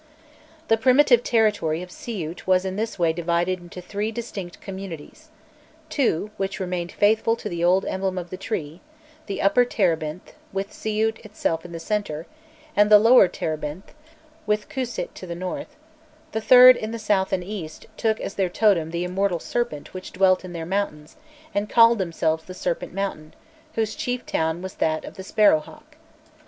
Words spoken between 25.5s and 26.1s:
Hawk.